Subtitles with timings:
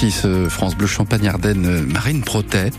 [0.00, 2.70] 6 euh, France Bleu Champagne-Ardenne, euh, Marine Protet.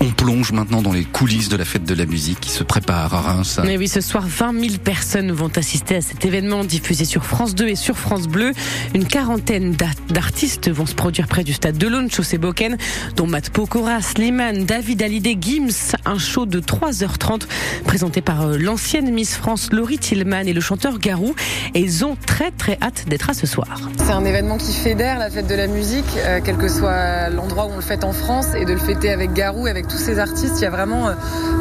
[0.00, 3.14] On plonge maintenant dans les coulisses de la fête de la musique qui se prépare
[3.14, 3.58] à Reims.
[3.64, 7.54] Mais oui, ce soir, 20 000 personnes vont assister à cet événement diffusé sur France
[7.54, 8.52] 2 et sur France Bleu.
[8.94, 9.74] Une quarantaine
[10.10, 12.76] d'artistes vont se produire près du stade de l'Aune, chaussée Boken,
[13.16, 15.96] dont Matt Pokora, Slimane, David Hallyday, Gims.
[16.04, 17.44] Un show de 3h30
[17.86, 21.34] présenté par euh, l'ancienne Miss France Laurie Tillman et le chanteur Garou.
[21.72, 23.80] Et ils ont très très hâte d'être à ce soir.
[23.96, 27.70] C'est un événement qui fédère la fête de la musique, euh, que soit l'endroit où
[27.74, 30.54] on le fête en France, et de le fêter avec Garou, avec tous ces artistes.
[30.56, 31.12] Il y a vraiment, euh,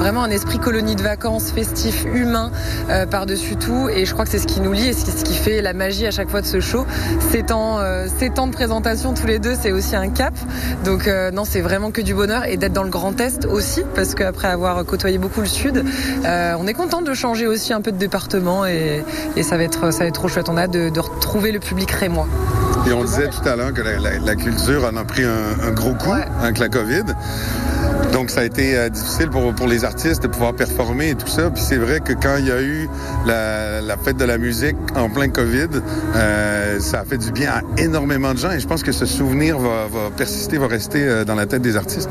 [0.02, 2.52] un esprit colonie de vacances, festif, humain,
[2.90, 3.88] euh, par-dessus tout.
[3.88, 6.08] Et je crois que c'est ce qui nous lie et ce qui fait la magie
[6.08, 6.88] à chaque fois de ce show.
[7.32, 7.80] Ces temps,
[8.18, 10.34] ces temps de présentation tous les deux, c'est aussi un cap.
[10.84, 14.16] Donc non, c'est vraiment que du bonheur et d'être dans le Grand Est aussi, parce
[14.16, 15.84] qu'après avoir côtoyé beaucoup le Sud,
[16.26, 19.04] on est content de changer aussi un peu de département et,
[19.36, 20.50] et ça va être, trop chouette.
[20.50, 22.28] On a de retrouver le public rémois.
[22.88, 26.14] Et on disait tout à l'heure que la, culture en a pris un, gros coup
[26.42, 27.04] avec la COVID.
[28.16, 31.28] Donc, ça a été euh, difficile pour, pour les artistes de pouvoir performer et tout
[31.28, 31.50] ça.
[31.50, 32.90] Puis c'est vrai que quand il y a eu
[33.26, 35.68] la, fête de la musique en plein COVID,
[36.16, 38.52] euh, ça a fait du bien à énormément de gens.
[38.52, 41.76] Et je pense que ce souvenir va, persister, va rester euh, dans la tête des
[41.76, 42.10] artistes,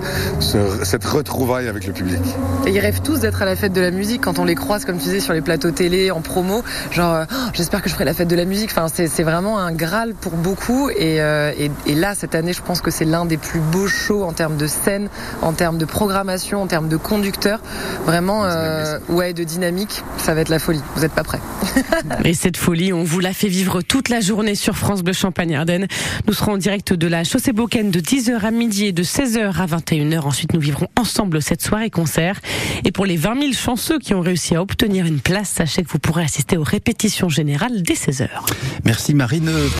[0.83, 2.20] cette retrouvaille avec le public.
[2.66, 4.98] Ils rêvent tous d'être à la fête de la musique quand on les croise, comme
[4.98, 6.62] tu disais, sur les plateaux télé, en promo.
[6.91, 8.70] Genre, oh, j'espère que je ferai la fête de la musique.
[8.77, 10.91] Enfin, c'est vraiment un Graal pour beaucoup.
[10.91, 14.25] Et, et, et là, cette année, je pense que c'est l'un des plus beaux shows
[14.25, 15.09] en termes de scène,
[15.42, 17.61] en termes de programmation, en termes de conducteurs,
[18.05, 20.81] vraiment, euh, ouais, de dynamique, ça va être la folie.
[20.94, 21.41] Vous n'êtes pas prêts.
[22.25, 25.86] Et cette folie, on vous la fait vivre toute la journée sur France Bleu Champagne-Ardenne.
[26.27, 29.61] Nous serons en direct de la chaussée Boken de 10h à midi et de 16h
[29.61, 30.20] à 21h.
[30.20, 32.41] Ensuite, nous vivrons ensemble cette soirée concert.
[32.84, 35.88] Et pour les 20 000 chanceux qui ont réussi à obtenir une place, sachez que
[35.91, 38.28] vous pourrez assister aux répétitions générales dès 16h.
[38.84, 39.50] Merci Marine.